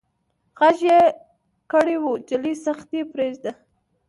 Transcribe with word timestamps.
غږ 0.59 0.77
يې 0.89 0.99
کړ 1.71 1.85
وه 2.01 2.13
جلۍ 2.29 2.53
سختي 2.65 2.99
پرېدئ. 3.13 3.51